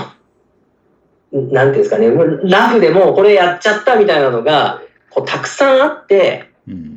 [1.33, 2.11] なんていうんですかね、
[2.45, 6.97] ラフでもこれやっちゃったみたいなのが、こうたくさんあって、うん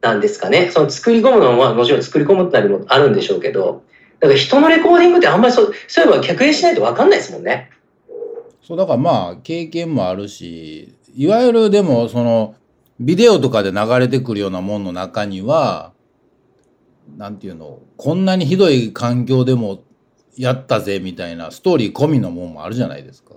[0.00, 3.82] なんですかね、その作り込むのはもちろん作り込むったりもあるんでしょうけど、
[4.20, 7.70] だから人のレコーディングってあんまりそう、そういえば客演しないと分かんないですもんね。
[8.62, 12.54] そうだからまあ経験もあるしいわゆるでもその
[13.00, 15.92] ビデオとかで流れてくるようなもんの中には
[17.16, 19.82] なんていうのこんなにひどい環境でも
[20.36, 23.34] やったぜみたいなストーリー込みのもんもあるじゃないですか。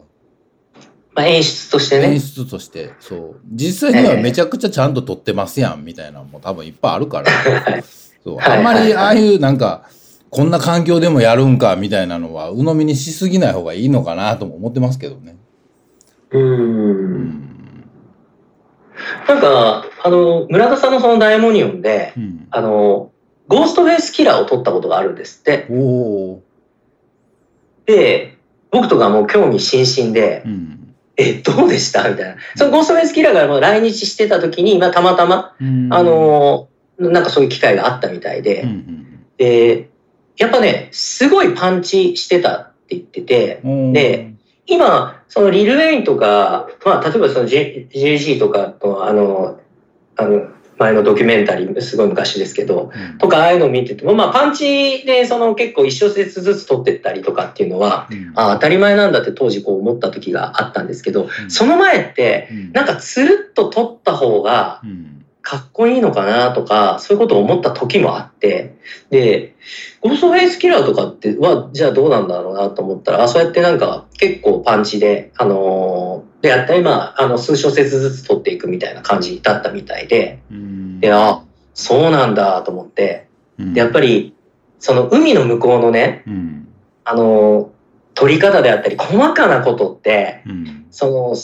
[1.14, 2.20] まあ演出として演ね。
[2.20, 2.94] 出として。
[3.00, 3.36] そう。
[3.52, 7.84] 実際にはめちゃくちゃちゃんと撮ってますやんみたいなのも多分いっぱいあるから。
[8.24, 8.38] そう。
[8.38, 8.58] はい。
[8.58, 9.90] あんまりああいうなんか
[10.30, 15.36] こんな環境でもやるんかみたいなのは鵜呑みにしすぎない方がいいのかなとも思ってますけどね。
[16.32, 16.40] う。
[16.40, 17.24] うん。
[17.24, 17.52] ん
[19.28, 23.12] なんか、あの、村田さんのそのダイモニオンで、うん、あの、
[23.48, 25.68] ゴーストフェイスキラーを撮ったことがあるんですって。
[25.70, 26.44] おお
[27.86, 28.38] で、
[28.70, 30.81] 僕とかもう興味津々でー、、うん
[31.30, 32.10] え、どうでした？
[32.10, 32.36] みたいな。
[32.56, 35.94] そのゴーストフェイスキラーがもう来日してた時に、まあ、たまたま、うん。
[35.94, 36.68] あの、
[37.00, 39.08] なんかそういう機会があったみたいで、うんうん
[39.38, 39.90] で、
[40.38, 44.34] やっぱね、すごいパンチしてたって言ってて、うんで、
[44.68, 49.60] 今、そのリル・ウェインとか、まあ、例えばその JG とかの、あの、
[50.18, 50.48] あの、
[50.82, 53.18] 前のドキュメンタリー、すごい昔ですけど、うん。
[53.18, 58.34] とか、ああいうのを見てても、まあ、パンチで、その結構一小節ずつ取ってったりとかっていうのは、うん。
[58.36, 61.52] ああ、当たり前なんだって当時こう思った時があったんですけど、うん。
[61.52, 62.72] その前って、うん。
[62.72, 65.18] なんかつるっと取った方がうん。
[65.44, 68.76] かっこいいのかなとか、そういうことを思った時もあって、
[69.10, 69.56] で、
[70.00, 81.00] ゴーストフェイスキラーとかっては、じゃあどうなんだろうなと思ったら、あそうやってなんか結構パンチで、あのーでやったり、まあ、あの、数小節ずつ取っていくみたいな感じだったみたいで、うん。
[81.00, 83.28] で、あ、そうなんだと思って、
[83.60, 83.74] うん。
[83.74, 84.34] でやっぱり、
[84.80, 86.68] その海の向こうのね、うん。
[87.04, 87.68] あのー
[88.14, 90.86] 取り方であったり、細かなことって、うん。
[90.92, 91.36] その、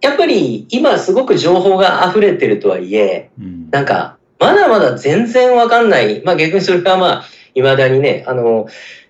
[0.00, 3.68] やっぱり今すごく情報が溢れてるとはいえ、うん。
[3.70, 6.22] なんか、まだまだ全然わかんない。
[6.24, 8.68] まあ逆にそれはまあ、未だにね、あの、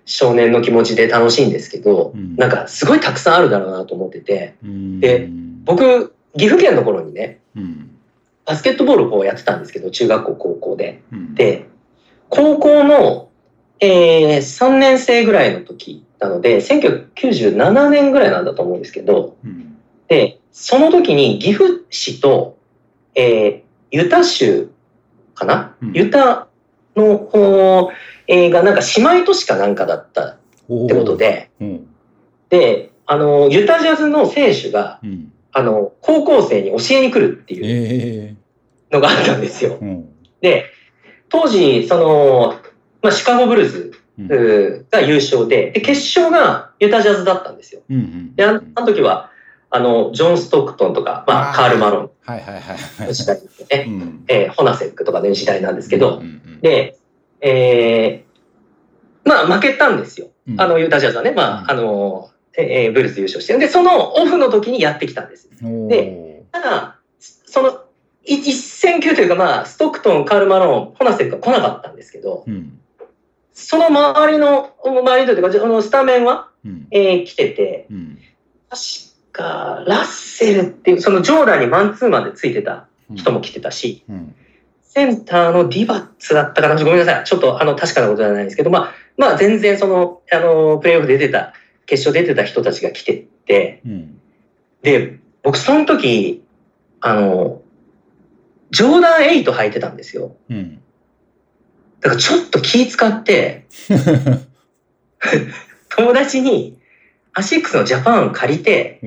[0.09, 2.35] 少年の気持ちで楽しいんですけど、うん。
[2.35, 4.99] なんかすごいたくさんあるだろうなと思ってて、うん。
[4.99, 5.29] で
[5.65, 7.91] 僕、岐阜県の頃にね、うん。
[8.43, 11.03] バスケットボールをやってたんですけど、中学校、高校で。
[11.11, 11.35] うん。
[11.35, 11.67] で、
[12.29, 13.29] 高校の、
[13.79, 19.77] えー、3年生ぐらいの時なので、1997年ぐらいなんだと思うんですけど、うん。
[20.07, 22.57] で、その時に岐阜市と、
[23.13, 24.71] えー、ユタ州
[25.35, 25.93] かな、うん。
[25.93, 26.47] ユタ
[26.95, 27.91] の方、
[28.29, 30.37] えーがなんか姉妹都市かなんかだったっ
[30.87, 31.87] てことで、うん。
[32.49, 35.31] で、あの、ユタジャズの選手が、うん。
[35.51, 38.35] あの、高校生に教えに来るっていうえ
[38.91, 39.79] えのがあったんですよ。
[39.81, 40.09] うん。
[40.41, 40.65] で、
[41.27, 42.55] 当時、その、
[43.01, 44.25] まあ、シカゴブルーズうん。
[44.31, 47.81] うーが優勝で、で、決勝がユタジャズだったんですよ。
[47.89, 49.31] うんで、あのあの時は、
[49.71, 53.07] あの、ジョン・ストックトンとか、まあ、カール・マロンはいはいはいはい。
[53.07, 53.85] の時代ですよね。
[53.87, 54.23] うん。
[54.27, 56.61] えーホナセックとかの時代なんですけど、うんうん。
[56.61, 56.98] で、
[57.41, 58.29] えー
[59.29, 60.27] まあ負けたんですよ。
[60.47, 60.61] うん。
[60.61, 63.57] あの、ユータジャズはね、まあ、あの、えーブルース優勝して。
[63.57, 65.49] で、そのオフの時にやってきたんです。
[65.87, 67.83] でただ、その、
[68.25, 72.79] い一戦級というか、まあ、ストックトン、カール・マロン、ホナセックは来なかったんですけど、うん。
[73.53, 76.87] その周りの、周りというか、あのスタメンは、うん。
[76.91, 78.17] えー来てて、うん。
[78.69, 78.81] 確
[79.31, 84.35] か、ラッセルっていう、そのジョーダンにマンツーマンでついてた人も来てたし、うん
[84.89, 87.23] センターのディバッツだったかなごめんなさい。
[87.23, 91.53] ちょっとあの確かなことじゃないんですけど、まあ、まあ全然その、あの、プレイオフ出てた、
[91.85, 94.19] 決勝出てた人たちが来てて、うん
[94.81, 96.43] で、僕その時、
[97.01, 97.61] あの、
[98.71, 100.35] ジョーダン8履いてたんですよ。
[100.49, 100.81] うん
[102.01, 103.65] だからちょっと気使って、
[105.89, 106.77] 友達に
[107.33, 109.01] アシックスのジャパン借りて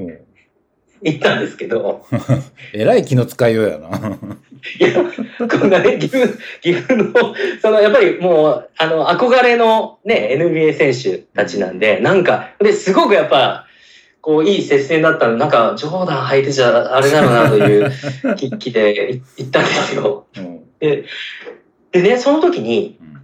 [1.01, 2.05] 行ったんですけど、
[2.75, 4.18] えらい気の使いようやな。
[4.79, 4.92] いや、
[5.48, 13.66] こんなね、岐阜、岐阜の、その、やっぱりもう、あの、憧れのね、NBA 選手たちなんで、なんか、で、すごくやっぱ、
[14.20, 17.92] こう、いい接戦だったの、なんか、ジョーダン履いてちゃあれだろうなという
[18.37, 20.27] 気気で行ったんですよ。
[20.37, 20.61] うん。
[20.79, 21.05] で、
[21.90, 23.20] でね、その時に、うん。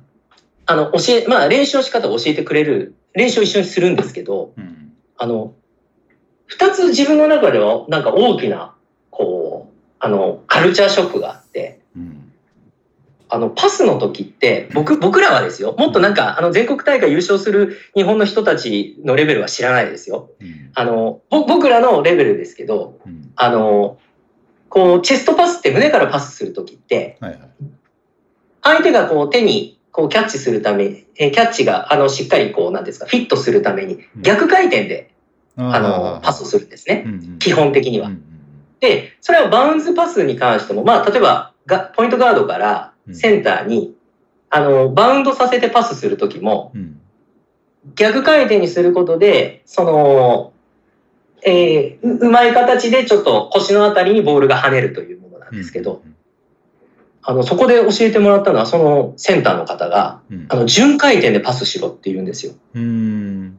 [0.66, 4.92] あの、教え、まあ、練習の仕方を教えてくれる、練習を一緒にするんですけど、うん。
[5.16, 5.54] あの、
[6.46, 8.74] 二つ自分の中では、なんか大きな、
[10.00, 12.32] あの、カルチャーショックがあって、うん。
[13.28, 20.30] あの、パスの時って、僕、僕らはですよ、もっとなんか、あの、全国大会優勝する日本の人たちのレベルは知らないですよ。
[20.40, 20.70] うん。
[20.74, 23.30] あの、ぼ僕らのレベルですけど、うん。
[23.36, 23.98] あの、
[24.68, 27.40] こう、チェストパスって胸からパスする時って、はいはい。
[28.62, 35.10] 相手がこう手にこうキャッチするため、えーキャッチがあのしっかりこう、なんですか、フィットするために逆回転で、
[35.56, 37.04] あの、パスをするんですね。
[37.40, 38.10] 基本的には。
[38.80, 43.94] で、それはバウンズパスに関しても、まあ、例えばが、ポイントガードからセンターに、
[44.50, 46.72] あの、バウンドさせてパスするときも、
[47.94, 50.52] 逆回転にすることで、その、
[51.46, 56.02] えーううまい形でちょっと腰のあたりにボールが跳ねるというものなんですけど、
[57.22, 62.54] あの、そこで教えてもらったのは、そのセンターの方が、あの、順回転でパスしろって言うんですよ。
[62.74, 63.58] うん。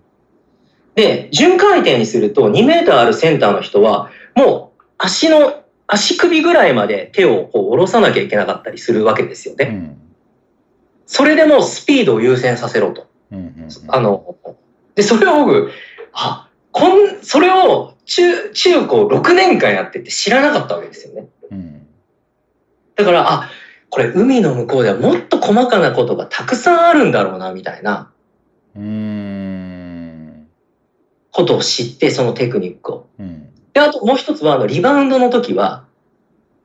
[0.96, 4.69] で、順回転にすると、2メーターあるセンターの人は、もう
[5.00, 9.66] 足の、足首ぐらいまで手をこう下ろさなきゃいけなかったりするわけですよね。
[9.66, 9.96] うん
[11.12, 13.08] それでもうスピードを優先させろと。
[13.32, 14.36] うんうんあの、
[14.94, 15.72] で、それを僕、
[16.14, 21.28] あ、こん、それを中、中高6年間やってて知らなかったわけですよね。
[21.52, 21.88] うん
[22.96, 23.50] だから、あ、
[23.90, 28.12] これ海の向こうではもっと細かなことがたくさんあるんだろうな、みたいな
[28.76, 30.48] うん
[31.32, 33.08] ことを知って、そのテクニックを。
[33.20, 35.86] うんで、あともう一つは、あの、リバウンドの時は、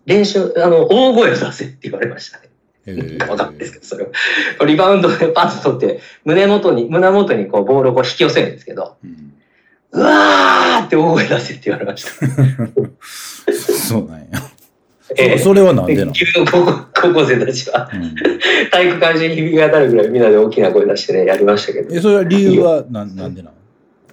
[0.06, 2.50] 練習、あの、大声を出せって言われましたね。
[2.86, 4.64] へなんかわかんないですけど、それを。
[4.66, 9.34] リバウンドでパス取って、胸元に、胸元にこう、ボールをこう引き寄せるんですけど、うん
[9.94, 12.26] うわーって大声出せって言われました。
[13.52, 14.26] そうなんや。
[15.16, 16.50] ええそそれはなんでなの自分の
[16.92, 18.14] 高校生たちは、うん
[18.70, 21.94] 体育館中に響き渡るぐらいみんなで大きな声出してね、やりましたけど。
[21.94, 23.54] え、それは理由はなんなんでなの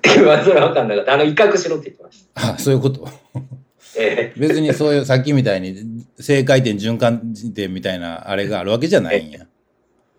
[0.18, 1.14] 今それは分かんなかった。
[1.14, 2.54] あの、威嚇しろって言ってました。
[2.54, 3.08] あ、そういうこと？
[3.98, 9.46] え別にそういう、さっきみたいに、正回転、循環転みたいなあれがあるわけじゃないんや。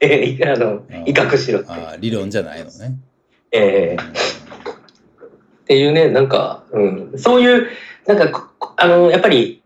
[0.00, 1.68] えええあのあ、威嚇しろって。
[1.70, 2.96] あ理論じゃないのね。
[3.50, 7.68] ええっていうね、なんか、うん、そういう、
[8.06, 9.62] なんかあの、やっぱり、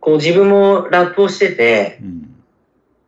[0.00, 2.26] こう自分もラップをしてて、うん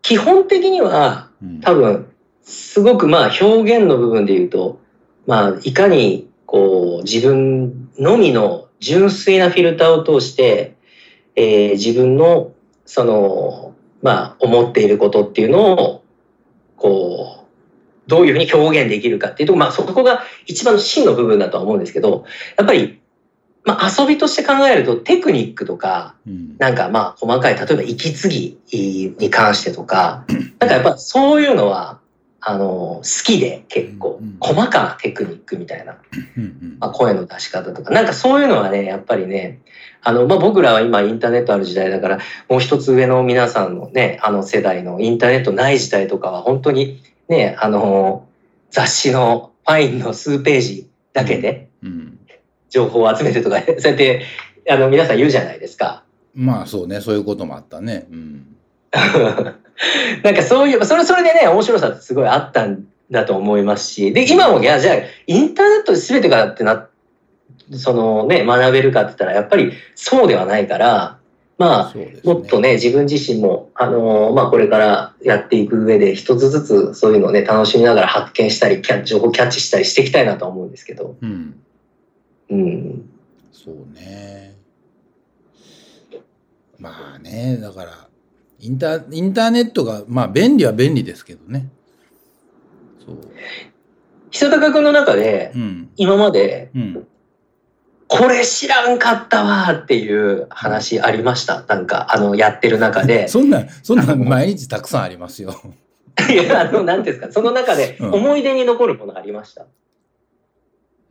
[0.05, 2.09] 基本的にはうん多分、
[2.43, 4.81] すごくまあ表現の部分で言うと、
[5.27, 10.77] まあいかにこう自分のみの純粋なフィルターを通して、
[11.37, 12.53] えー自分の
[12.85, 16.05] その、まあ思っていることっていうのを、
[16.77, 22.27] こう、どういうふうに表現できるかっていうと、まあそこが一番の真の部分だとは思うんですけど、
[22.59, 23.01] やっぱり、
[23.65, 26.57] まあ遊びとして考えるとテクニックとか、うん。
[26.59, 28.59] なんかまあ細かい、例えば息継ぎ
[29.19, 30.27] に関してとか、
[30.59, 32.02] なんかやっぱそういうのは、
[32.45, 35.97] あの、好きで結構うん、細かなテクニックみたいな、
[36.37, 39.61] うんまあ、声の出し方とか、なんかそういうのはね、やっぱりね、
[40.03, 48.27] あの、まあ僕らは今インターネットある時代だから、もう一つ上の皆さんのね、あの世代のインターネットない時代とかは本当にね、あの、
[48.71, 52.19] 雑誌のファインの数ページだけでうん
[52.71, 54.25] 情報を集めてとか、そうやって、
[54.69, 56.03] あの、皆さん言うじゃないですか。
[56.35, 58.07] まあそうね、そういうこともあったね。
[58.11, 58.57] うん。
[60.23, 66.89] なんかそういう、それそれでね、面白さってすごいあったんだと思いますし、で、今も、いや、じゃあ、インターネットで全てがってな、
[67.73, 71.19] そのね、学べるかって言ったら、やっぱりそうではないから、
[71.59, 72.19] まあ、ね。
[72.25, 81.61] もっとね、自分自身も、あのーまあ、これからやっていく上で、一つずつそういうのをね、楽しみながら発見したり、キャッ情報キャッチしたりしていきたいなとは思うんですけど、うん。
[82.51, 83.11] うん。
[83.53, 84.57] そうね。
[86.79, 88.09] まあね、だから、
[88.63, 91.69] インター、インターネットが、まあ便利は便利ですけどね。
[93.05, 93.19] そう。
[94.31, 95.91] 久高君の中でう、ん。
[95.97, 97.07] 今まで、うん。
[98.07, 101.63] これ知らんかったわーっていう話ありました？
[101.67, 103.27] なんか、あの、やってる中で。
[103.29, 105.55] そんなん、そんなん毎日たくさんありますよ。
[106.31, 109.67] いや、あの、なんですか、その中でうん思い出に残るものありました？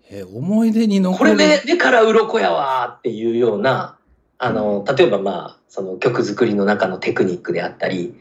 [0.09, 1.31] え、思い出に残る。
[1.33, 3.97] これで、でから鱗やわーっていうような、
[4.37, 8.13] あの、例えばまあ、その曲作りの中のテクニックであったり、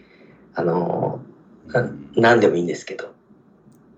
[0.55, 1.21] あの、
[1.67, 3.13] ななんでもいいんですけど。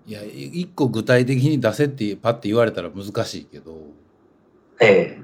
[0.07, 3.77] いや、い一個具体的に出せってパッて言われたら難しいけど、
[4.81, 5.19] え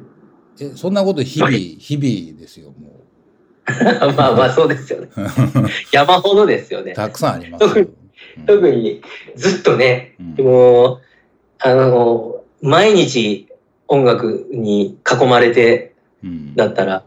[0.60, 3.02] え、そんなこと日々、日々ですよ、も
[3.68, 5.10] え まあまあそうですよね。
[5.18, 5.22] う。
[5.92, 6.94] 山ほどですよね。
[6.94, 7.74] たくさんありますよ。
[7.76, 9.02] うん特に
[9.36, 11.02] ずっとね、うんもう、
[11.60, 13.48] あの、毎日
[13.88, 17.06] 音楽に囲まれてうんだったら、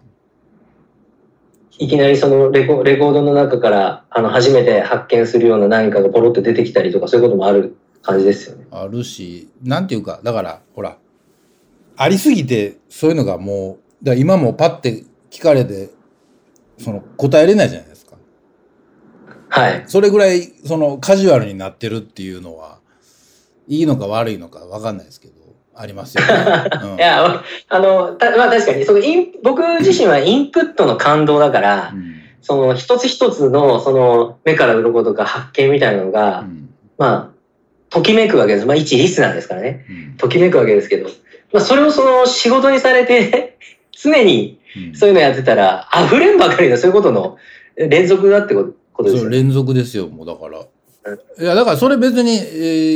[1.83, 8.67] いきなりそのレコレコードの中からあの初めて発見するような何かがポロって出てきたりとかそういうこともある感じですよね。
[8.71, 10.97] あるし、なんていうか、だから、ほら、
[11.97, 15.91] ありすぎて、そういうのがもう、だ今もパッて聞かれて、
[16.79, 18.17] その答えれないじゃないですか。
[19.49, 19.85] はい。
[19.87, 22.79] それぐらい、そのカジュアルになってるっていうのは、
[23.67, 25.35] いいのか悪いのかわかんないですけど、
[25.75, 26.29] ありますよね。
[26.85, 32.13] うんいや、あの、たまあ確かに、そのイン、僕自身はインプットの感動だから、うん
[32.45, 37.31] その一つ一つの、その目から鱗とか発見みたいなのが、うんまあ、
[37.89, 38.67] ときめくわけです。
[38.67, 39.87] まあ一リスナーですからね。
[39.89, 41.09] うんときめくわけですけど、
[41.53, 43.59] まあそれをその仕事にされて、
[43.97, 47.37] 常にうんそういうのやってたら、溢れんばかりのそういうことの
[47.77, 49.21] 連続だってことですよね。
[49.21, 50.63] そう連続ですよ、もうだから。
[51.41, 52.39] いや、だからそれ別に、え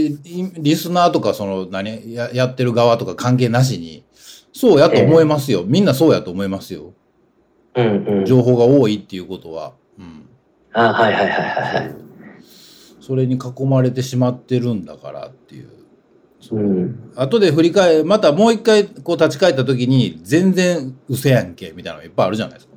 [0.07, 4.05] ーいリスナーとか、その、何や、やってる側とか関係なしに、
[4.53, 5.65] そうやと思いますよ。
[5.67, 6.95] みんなそうやと思いますよ。
[7.75, 8.25] うんうん。
[8.25, 9.75] 情報が多いっていうことは。
[9.99, 10.29] うん。
[10.73, 11.95] あはいはいはいはいはい。
[13.01, 15.69] それに囲まれてしまってるんだからっていう。
[16.53, 17.13] うん。
[17.17, 22.76] 後で振り返またもう一回こう立ち返った時に、全然嘘やんけ、みたいなのいっぱいあるじゃないですか。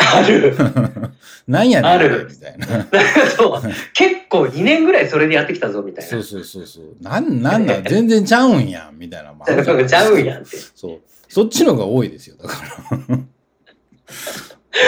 [0.00, 0.54] ある。
[1.46, 2.86] なんやねん、あるみたいな。
[3.36, 3.62] そう。
[3.94, 6.10] 結構2年ぐらいそれでやってきたぞみたいな。
[6.10, 6.84] そうそうそうそう。
[7.00, 10.56] なん、なんなん、全然ちゃうんやん、みたいな ちかゃうんやんって。
[10.74, 11.00] そう。
[11.28, 12.56] そっちのが多いですよ、だか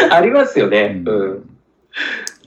[0.08, 0.16] ら。
[0.16, 1.02] ありますよね。
[1.04, 1.42] ううんん。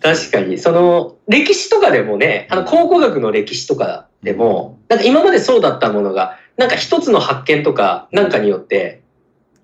[0.01, 0.57] 確かに。
[0.57, 9.01] その、歴史とかでもね、あの、考古学の歴史とかでも、なんか今までそうだったものが、なんか一つの発見とか、なんかによって、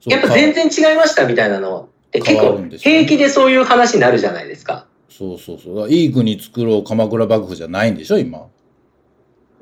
[0.06, 4.88] やっぱ全然違いましたみたいなの結構平気でそういう話になるじゃないですか。
[5.10, 5.90] そうそうそう。
[5.90, 8.48] いい国作ろう鎌倉幕府じゃないんでしょ、今。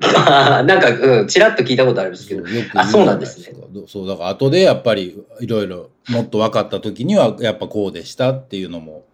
[0.00, 2.44] なんか、うん、ちらっと聞いたことあるんですけど。
[2.74, 3.54] あそうなんですね
[3.86, 9.04] そう、だから後でやっぱりいろいろもっと分かった時にはやっぱこうでしたっていうのも、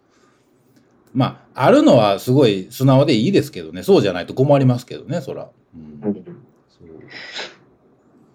[1.12, 3.82] まあ、あるのはすごい素直でいいですけどね。
[3.82, 5.48] そうじゃないと困りますけどね、そら。
[5.74, 6.08] うん。
[6.08, 6.24] うんそう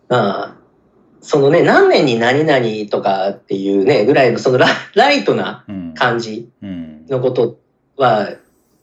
[0.10, 0.56] まあ、
[1.22, 5.94] そのね、何年に何々とかっていうね、ぐらいのそのラライトなうん。
[5.94, 7.06] 感じうん。
[7.08, 7.60] のこと
[7.98, 8.30] は、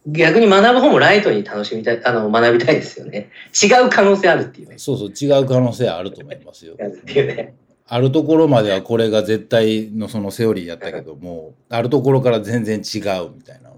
[0.07, 3.31] 逆に学ぶ方もライトに楽しみたい、あの、学びたいですよね。
[3.61, 4.79] 違う可能性あるっていうね。
[4.79, 6.77] そうそう、違う可能性あると思いますよ。
[6.77, 7.55] ね。
[7.91, 13.77] あるところまではこれが絶対のそのセオリーやったけども、あるところから全然違うみたいなの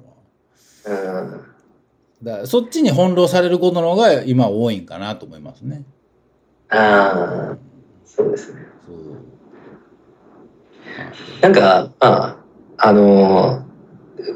[1.15, 1.23] は。
[1.23, 1.41] うん。
[2.23, 5.85] だそっちに翻弄されることの方が今多いんかなと思いますね。
[6.69, 7.57] ああ、
[8.17, 8.61] そうですね。
[11.41, 12.37] なんか、まあ、
[12.79, 13.71] あのー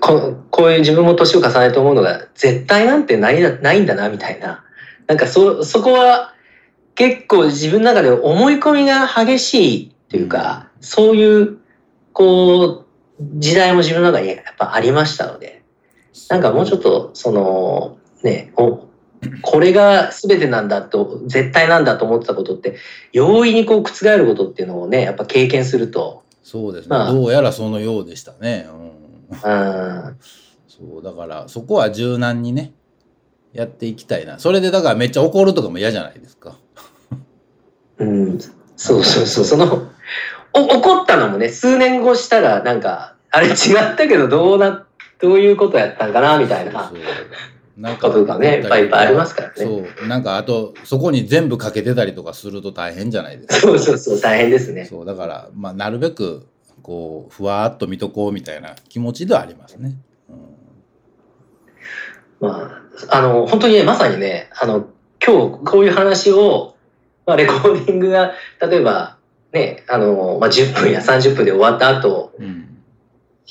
[0.00, 4.64] ここういう自分も年を重ねて思うのが、絶対なんてないなないんだな、みたいな。
[5.06, 6.34] なんかそ、そこは
[6.94, 11.58] 結構自分の中で思い込みが激しいっていうか、そういう、
[12.12, 12.86] こう、
[13.38, 15.62] 時代も自分の中にやっぱありましたので、
[16.28, 18.86] なんかもうちょっと、その、ね、お
[19.42, 22.76] これが全てなんだと、絶対なんだと思ってたことって、
[23.12, 28.68] 容易にこう覆ることっていうのをね、やっぱ経験すると、そうですね、まあどうやらそのようでしたね。
[28.70, 28.94] うん。
[29.34, 29.54] う
[30.10, 30.18] ん、
[30.68, 32.72] そう、だからそこは柔軟にね、
[33.52, 34.38] やっていきたいな。
[34.38, 36.56] それでだからめっちゃ怒るとかも嫌じゃないですか。
[37.98, 38.38] うん、
[38.76, 39.88] そうそうそう、その、
[40.52, 44.86] お怒ったのもね、数年後したら、なんか、あれ違ったけど、どうな、
[45.20, 46.98] どういうことやったんかな、みたいなそう
[47.76, 49.54] なんことがね、いっぱいいっぱいありますからね。
[49.56, 50.08] そう。
[50.08, 53.54] なんかあと、そこに全部かけてたりとかすると大変じゃないですか。
[53.66, 54.84] そうそうそう、大変ですね。
[54.84, 56.46] そう、だから、まあ、なるべく、
[56.82, 59.96] こう、ふわーっと見とこうみたいな気持ちではありますね。
[60.28, 60.36] うん
[62.40, 64.88] まあ、あの、本当にね、まさにね、あの、
[65.24, 66.76] 今日こういう話を、
[67.26, 69.16] まあ、レコーディングが、例えば、
[69.52, 72.68] ね、あの、まあ、10分や30分で終わった後、うん。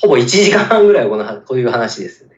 [0.00, 2.33] ほぼ1時間半ぐらいこの、こういう話ですよね。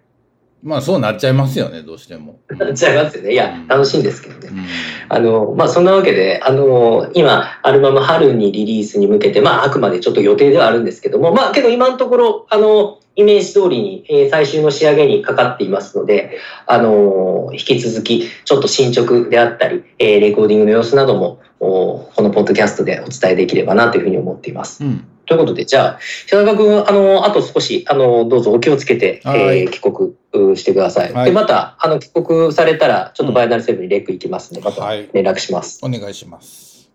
[0.66, 2.40] まあ、そうなっちゃいますよね、どうしても。
[2.48, 3.32] うんなっちゃいますよね。
[3.32, 4.48] いや、楽しいんですけどね。
[4.50, 4.66] うん
[5.08, 24.84] あの、まあ、そんなわけで、あの、今、アルバム春にリリースに向けて、まあ、あくまでちょっと予定ではあるんですけども、まあ、けど今のところ、あの、イメージ通りに、えー最終の仕上げにかかっていますので、あの、引き続き、ちょっと進捗であったり、えーレコーディングの様子なども、おこのポッドキャストでお伝えできればなというふうに思っています。
[24.84, 25.06] うん。
[25.26, 31.12] ということで、じゃあ、平中君、あの、あと少し、あの、どうぞお気をつけて、はいえー帰国うしてください。
[31.12, 35.80] はいで、また、あの、帰国されたら、ちょっとバイナルセブンにレック行きますので、またはい連絡します。
[35.82, 36.90] お願いします。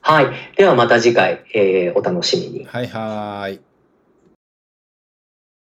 [0.00, 0.26] はい。
[0.56, 2.64] ではまた次回、えーお楽しみに。
[2.64, 3.60] はいはーい。